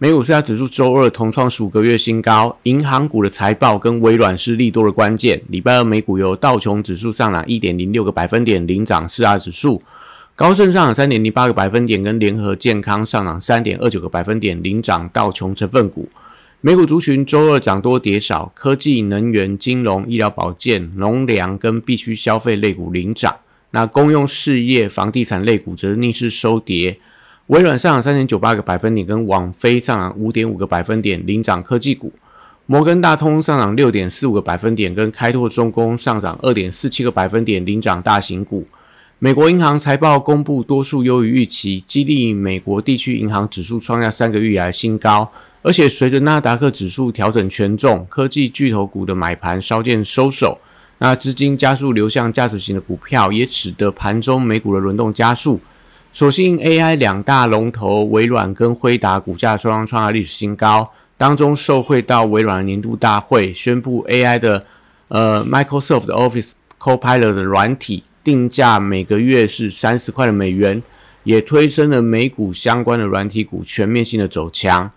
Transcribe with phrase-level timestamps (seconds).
[0.00, 5.42] 美股四大指数周二同创十五个月新高，银行股的财报跟微软是利多的关键。
[5.48, 9.82] 礼拜二美股由道琼指数上涨一点零六个百分点领涨四大指数，
[10.36, 16.08] 高盛上涨三点零八个百分点，跟联合健康上涨三点二九个百分点领涨道琼成分股。
[16.60, 23.34] 美股族群周二涨多跌少，科技、能源、金融、医疗保健、农粮跟必需消费类股领涨，
[23.72, 26.96] 那公用事业、房地产类股则逆势收跌。
[27.48, 32.10] 微软上涨三点九八个百分点，跟网飞上涨五点五个百分点，领涨科技股；
[32.66, 38.66] 摩根大通上涨六点四五个百分点，跟开拓重工上涨二点四七个百分点，领涨大型股。
[39.18, 45.32] 美国银行财报公布，多数优于预期，激励美国地区银行指数创下三个月以来新高。
[45.62, 50.58] 而且随着纳达克指数调整权重，科技巨头股的买盘稍见收手，
[50.98, 55.58] 那资金加速流向价值型的股票，也使得盘中美股的轮动加速。
[56.10, 64.64] 所幸 AI 两大龙头微软跟辉达股价双双创下历史新高，当中受惠到微软年度大会宣布 AI 的
[65.08, 70.82] 呃 Microsoft Office Copilot 的软体定价每个月是三十块的美元，
[71.22, 74.90] 也推升了美股相关的软体股全面性的走强。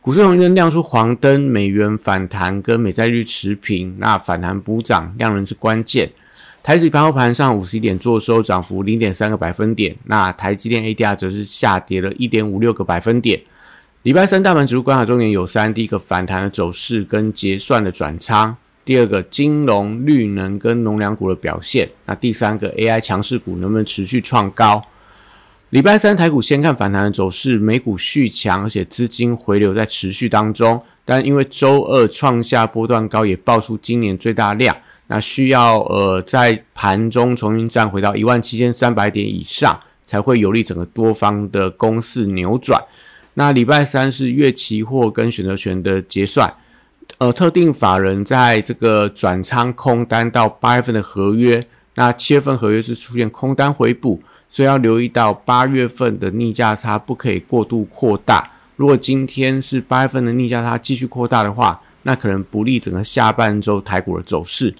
[0.00, 6.10] 股市红灯亮出黄灯，美元反弹跟美债率持平，那反弹补涨量能是关键。
[6.64, 9.94] 台指盘后盘上五十一点做收，涨幅零点三个百分点。
[10.06, 13.38] 那台积电 ADR 则是下跌了一点五六个百分点。
[14.04, 24.80] 礼拜三大盘指数观察重点有三：第一个反弹的走势跟结算的转仓；第二个金融、绿能跟农粮股的表现；那第三个 AI 强势股能不能持续创高？
[25.68, 30.80] 礼拜三台股先看反弹的走势，美股续强，而且资金回流在持续当中。
[31.04, 34.74] 但因为周二创下波段高，也爆出今年最大量。
[35.06, 42.80] 那需要呃在盘中重新站回到一万七千三百点以上，才会有利整个多方的攻势扭转。
[43.34, 46.54] 那礼拜三是月期货跟选择权的结算，
[47.18, 51.62] 呃，特定法人在这个转仓空单到八月份的合约，
[51.96, 58.46] 那七月份合约是出现空单回补，所以要留意到八月份的逆价差不可以过度扩大。
[58.76, 64.74] 如果今天是八月份的逆价差继续扩大的话，那可能不利整个下半周台股的走势。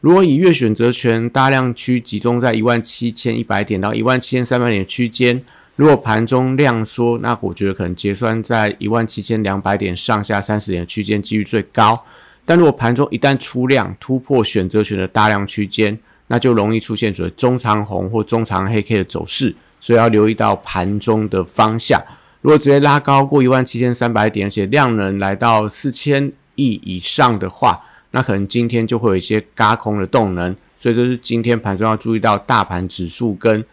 [0.00, 5.42] 如果以月选择权大量区集中在一万七千一百点到一万七千三百点区间，
[5.76, 12.02] 如果盘中量缩，那我觉得可能结算在一万七千两百点上下三十点区间几率最高。
[12.46, 22.00] 但如果盘中一旦出量突破选择权的大量区间，那就容易出现所谓中长红或中长黑 K 的走势，所以要留意到盘中的方向。
[22.40, 27.78] 如果直接拉高过一万七千三百点，而且量能来到四千亿以上的话，
[28.12, 33.64] 那可能今天就会有一些嘎空的动能，所以这是今天盘中要注意到大盘指数跟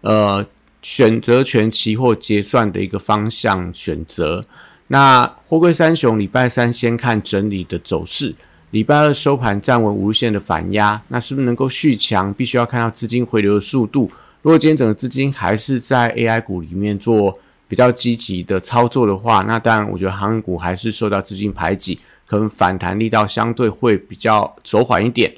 [0.00, 0.44] 呃
[0.80, 4.44] 选择权期货结算的一个方向选择。
[4.88, 8.34] 那货柜三雄礼拜三先看整理的走势，
[8.70, 12.32] 礼拜二收盘站稳五日线的反压，那是不是能够续强？
[12.34, 14.10] 必须要看到资金回流的速度。
[14.42, 17.32] 如果今天整个资金还是在 AI 股里面做
[17.68, 21.98] 比较积极的操作的话，那当然我觉得航运股还是受到资金排挤。
[22.32, 25.30] 可能反弹力道相对会比较走缓一点。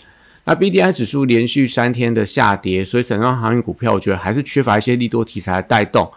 [0.44, 6.08] 那 B D I 指数连续三天的下跌，所以整张航运股票我觉得还是缺乏一些利多题材的带动。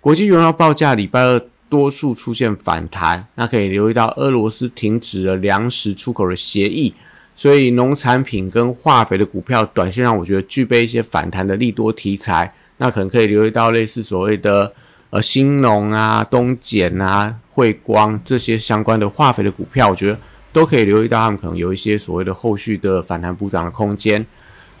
[0.00, 1.38] 国际原油报价礼拜二
[1.68, 6.94] 多数出现反弹，那可以留意到俄罗斯停止了粮食出口的协议，
[7.34, 14.72] 所以农产品跟化肥的股票短线上我觉得具备一些反弹的利多题材，那可能可以留意到类似所谓的。
[15.14, 20.18] 呃，新农啊、东碱啊、汇光这些相关的化肥的股票，我觉得
[20.52, 24.24] 都可以留意到，他们可能有一些所谓的后续的反弹补涨的空间。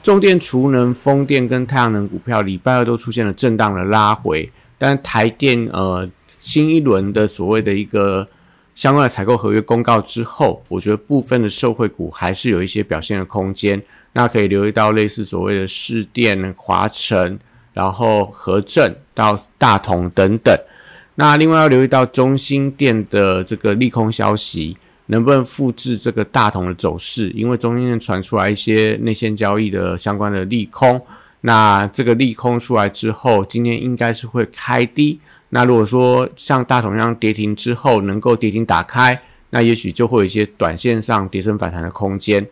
[0.02, 6.08] 重电、储能、风电跟太阳能股票，礼拜二都出现了震荡的拉回，但台电呃
[6.38, 8.28] 新一轮的所谓的一个
[8.74, 13.82] 相关的采购合约公告之后，我觉得部分的受惠股还是有一些表现的空间。
[14.12, 17.38] 那可以留意到类似所谓的市电、华晨。
[17.74, 20.54] 然后和正到大同等等，
[21.14, 27.30] 那另外要留意到中心店的这个利空消息，能不能复制这个大同的走势？
[27.30, 31.00] 因为中间传出来一些内线交易的相关的利空，
[31.42, 35.18] 那这个利空出来之后，今天应该是会开低。
[35.50, 39.20] 那如果说像大同一样跌停之后能够跌停打开，
[39.50, 42.46] 那也许就会有一些短线上跌升反弹的空间。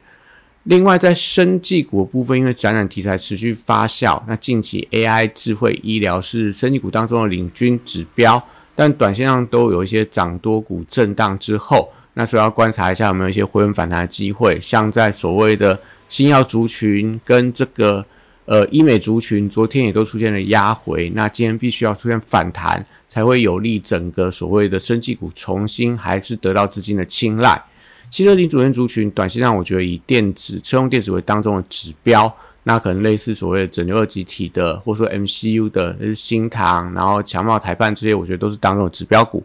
[0.64, 8.38] 另外，在生技股部分，因为展览题材持续发酵，那近期 AI 智慧医疗是生技股当中的领军指标，
[8.74, 15.78] 但短线上都有一些涨多股震荡之后，那所以要观察一下有没有一些回稳反弹的机会，像在所谓的
[16.08, 18.04] 新药族群跟这个
[18.44, 27.62] 呃医美族群，昨天也都出现了压回，那今天必须要出现反弹，才会有利整个所谓的生技股重新还是得到资金的青睐。
[28.10, 32.34] 汽车零组件族群，短线上我觉得以电子车用电子为当中的指标，
[32.64, 39.44] 那可能类似所谓的整流二极体的，或者说 MCU 的，就是新唐，然后强茂、台办这些，我觉得都是当中的指标股。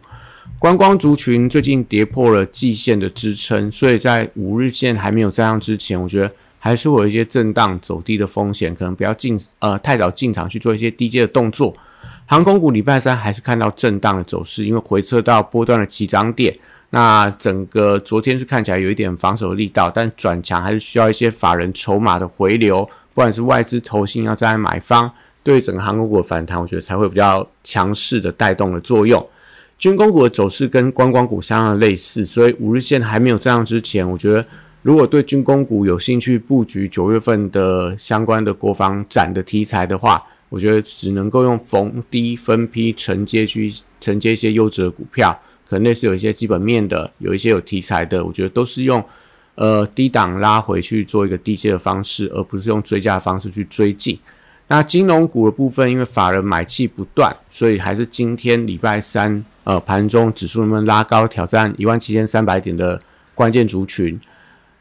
[0.58, 11.74] 观光族群最近跌破了季线的支撑，所以在五日线还没有站上之前，我觉得还是会有一些震荡走低的风险，可能不要进呃太早进场去做一些低阶的动作。
[12.24, 16.56] 航空股礼拜三还是看到震荡的走势，因为回撤到波段的起涨点。
[16.90, 25.10] 那整个昨天是看起来有一点防守力道，但转强还是需要一些法人筹码的回流，不管是外资投信要在买方，
[25.42, 29.24] 对整个航空股的反弹，我觉得才会比较强势的带动的作用。
[29.78, 34.42] 军工股的走势跟观光股相当类似，所以五日线还没有这样之前，我觉得
[34.82, 43.70] 如果对军工股有兴趣布局九月份的相关的国防展的题材的话，我觉得只能够用逢低分批承接去
[44.00, 45.38] 承接一些优质的股票。
[45.68, 49.04] 可能类似有一些基本面的，有一些有题材的，我觉得都是用
[49.56, 54.16] 呃低档拉回去做一个低阶的方式，而不是用追加的方式去追进。
[54.68, 62.98] 那金融股的部分，因为法人买气不断，所以还是今天礼拜三呃盘中指数能不能拉高挑战一万七千三百点的
[63.34, 64.18] 关键族群。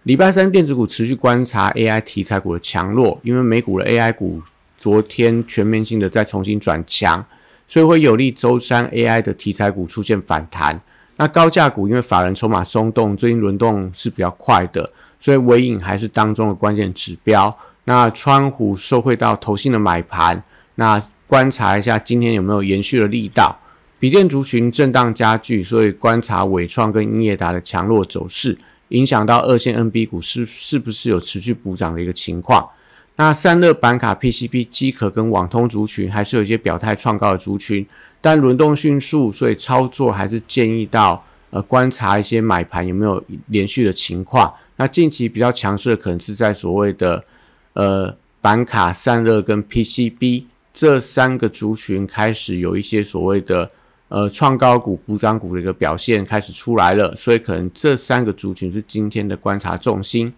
[0.04, 4.42] 礼拜三电子股持续观察 AI 题材股的强弱，因为美股的 AI 股
[4.78, 7.26] 昨天全面性的再重新转强。
[7.68, 10.80] 所以会有利周三 AI 的题材股出现反弹。
[11.16, 14.88] 那高价股因为法人筹码松动，最近轮动是比较快的，
[15.20, 17.58] 所以尾影还是当中的关键指标。
[17.86, 20.44] 那川股受惠到投信的买盘，
[20.76, 23.58] 那观察一下今天有没有延续的力道。
[23.98, 28.58] 笔电族群震荡加剧，所以观察伟创跟英业达的强弱走势，
[28.90, 32.70] 影响到二线 NB 股是是不是有持续补涨的一个情况。
[33.16, 37.88] 那散热板卡、PCB、机壳跟网通族群还是有一些表态创高的族群，
[38.20, 44.54] 但轮动迅速，所以操作还是建议到呃观察一些买盘有没有连续的情况。
[44.76, 47.24] 那近期比较强势的可能是在所谓的
[47.72, 50.44] 呃板卡、散热跟 PCB
[50.74, 53.70] 这三个族群开始有一些所谓的
[54.16, 60.32] 呃创高股、补涨股的一个表现开始出来了，所以可能这三个族群是今天的观察重心。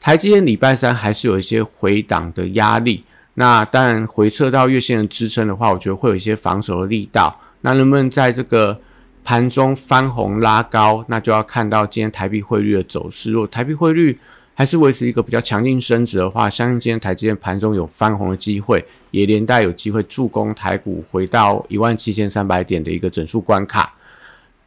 [0.00, 3.04] 台积电礼拜三还是有一些回档的压力，
[3.34, 7.38] 那当然回撤到月线的支撑的话，我觉得会有一些防守的力道。
[7.60, 8.74] 那能不能在这个
[9.22, 13.30] 盘中翻红拉高，那就要看到今天台币汇率的走势。
[13.30, 14.18] 如果台币汇率
[14.54, 23.94] 还是维持一个比较强劲升值的话，相信今天台积电盘中有翻红的机会，也连带有机会助攻台股回到一万七千三百点的一个整数关卡。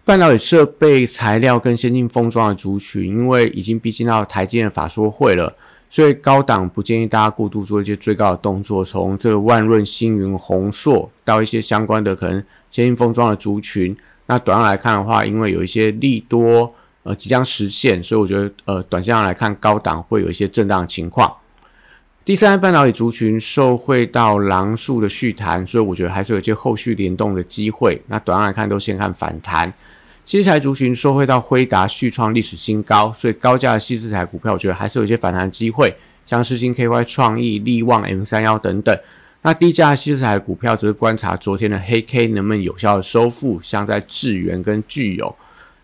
[0.03, 5.53] 半导体设备材料跟先进封装的族群，因为已经逼近到台积电法说会了，
[5.89, 8.83] 所以高档不建议大家过度做一些追高的动作。
[8.83, 12.41] 从这个万润、星云、宏硕到一些相关的可能
[12.71, 13.95] 先进封装的族群，
[14.27, 16.73] 那短上来看的话，因为有一些利多
[17.07, 21.33] 呃即将实现，所以我觉得呃短线上来看高档会有一些震荡的情况。
[22.25, 28.01] 第三半导体族群受惠到狼树的续弹，所以我觉得还是有一些后续联动的机会。
[28.07, 29.73] 那短上来看都先看反弹。
[30.25, 35.95] 西材族群收回到辉达续创历史新高，所以高价的西资材股票，我觉得还是有一些反弹机会，
[36.25, 38.93] 像世星 KY 创意、力旺 M 三幺等等。
[39.43, 45.33] 那低价西资材股票，则是观察昨天的黑 K 能不能有效的收复，像在智源跟具有。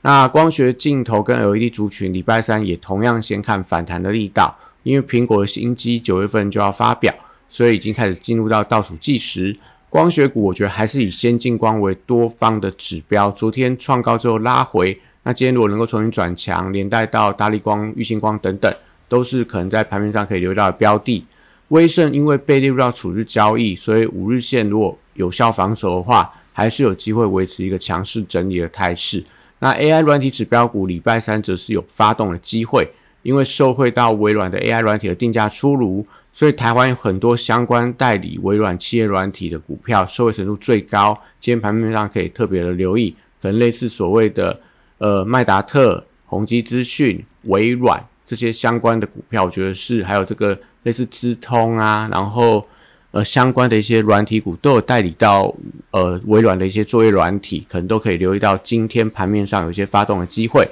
[0.03, 7.13] 那光学镜头跟 LED 族群，礼拜三也同样先看反弹的力道，因为苹果的新机九月份就要发表，
[7.47, 9.57] 所以已经开始进入到倒数计时。
[9.89, 13.31] 光学股，我觉得还是以先进光为多方的指标。
[13.31, 18.73] 昨天创高之后拉回，那今天如果能够重新转强，连带到大力光、玉星光等等，
[19.07, 21.25] 都是可能在盘面上可以留到的标的。
[21.69, 29.23] 威盛因为被列入到处日交易，所以五日线如果有效防守的话，还是有机会维持一个强势整理的态势。
[29.63, 32.91] 那 AI 软体指标股礼拜三则是有发动的机会，
[33.21, 36.05] 因为受惠到微软的 AI 软体的定价出炉。
[36.33, 41.15] 所以台湾有很多相关代理微软企业软体的股票，受惠程度最高。
[41.39, 44.59] 今天盘面上可以特别的留意，可能类似所谓的
[44.97, 52.67] 呃麦达特、宏基资讯、微软这些相关的股票，我觉得是还有这个类似资通啊，然后
[53.13, 55.53] 呃相关的一些软体股都有代理到
[55.91, 60.67] 呃微软的一些作业软体，可能都可以留意到今天盘面上有一些发动的机会。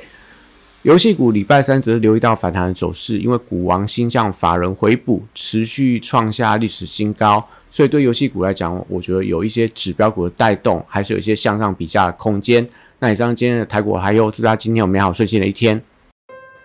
[0.81, 12.67] 游戏股礼拜三则是留意到反弹的走势，因为股王新向法人回补，持续创下历史新高，所以对游戏股来讲，我觉得有一些指标股的带动，还是有一些向上比价的空间。
[12.97, 15.79] 那以上今天的台股还有，祝大家今天有美好顺心的一天。